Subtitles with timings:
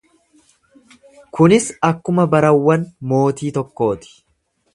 [1.37, 4.17] Kunis akkuma barawwan mootii tokkooti.